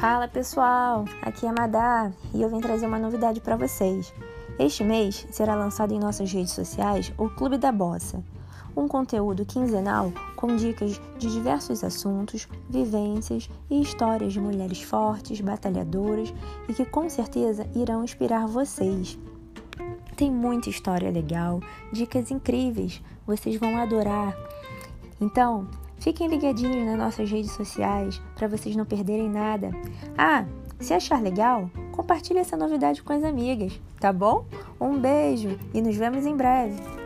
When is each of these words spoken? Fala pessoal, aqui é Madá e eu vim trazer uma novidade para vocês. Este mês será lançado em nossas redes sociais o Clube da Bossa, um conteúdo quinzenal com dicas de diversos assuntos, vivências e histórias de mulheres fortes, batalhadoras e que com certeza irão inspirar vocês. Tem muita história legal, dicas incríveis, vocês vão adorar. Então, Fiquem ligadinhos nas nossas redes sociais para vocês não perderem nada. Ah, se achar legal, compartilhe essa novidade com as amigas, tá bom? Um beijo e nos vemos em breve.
Fala 0.00 0.26
pessoal, 0.26 1.04
aqui 1.20 1.44
é 1.44 1.52
Madá 1.52 2.10
e 2.32 2.40
eu 2.40 2.48
vim 2.48 2.58
trazer 2.58 2.86
uma 2.86 2.98
novidade 2.98 3.38
para 3.38 3.54
vocês. 3.54 4.12
Este 4.58 4.82
mês 4.82 5.26
será 5.30 5.54
lançado 5.54 5.92
em 5.92 5.98
nossas 5.98 6.32
redes 6.32 6.52
sociais 6.52 7.12
o 7.18 7.28
Clube 7.28 7.58
da 7.58 7.70
Bossa, 7.70 8.24
um 8.74 8.88
conteúdo 8.88 9.44
quinzenal 9.44 10.10
com 10.36 10.56
dicas 10.56 10.98
de 11.18 11.30
diversos 11.30 11.84
assuntos, 11.84 12.48
vivências 12.68 13.50
e 13.68 13.82
histórias 13.82 14.32
de 14.32 14.40
mulheres 14.40 14.80
fortes, 14.80 15.40
batalhadoras 15.42 16.32
e 16.66 16.72
que 16.72 16.86
com 16.86 17.10
certeza 17.10 17.68
irão 17.74 18.02
inspirar 18.02 18.46
vocês. 18.46 19.18
Tem 20.20 20.30
muita 20.30 20.68
história 20.68 21.10
legal, 21.10 21.62
dicas 21.90 22.30
incríveis, 22.30 23.02
vocês 23.26 23.56
vão 23.56 23.78
adorar. 23.78 24.36
Então, 25.18 25.66
Fiquem 25.98 26.28
ligadinhos 26.28 26.86
nas 26.86 26.96
nossas 26.96 27.30
redes 27.30 27.52
sociais 27.52 28.20
para 28.34 28.48
vocês 28.48 28.74
não 28.74 28.86
perderem 28.86 29.28
nada. 29.28 29.70
Ah, 30.16 30.46
se 30.78 30.94
achar 30.94 31.22
legal, 31.22 31.70
compartilhe 31.92 32.38
essa 32.38 32.56
novidade 32.56 33.02
com 33.02 33.12
as 33.12 33.22
amigas, 33.22 33.78
tá 33.98 34.10
bom? 34.10 34.46
Um 34.80 34.98
beijo 34.98 35.58
e 35.74 35.82
nos 35.82 35.96
vemos 35.96 36.24
em 36.24 36.34
breve. 36.34 36.99